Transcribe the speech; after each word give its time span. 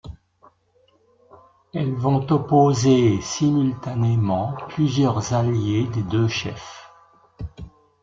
Elles 1.75 1.93
vont 1.93 2.25
opposer 2.31 3.21
simultanément 3.21 4.55
plusieurs 4.69 5.31
alliés 5.35 5.85
des 5.93 6.01
deux 6.01 6.27
chefs. 6.27 6.89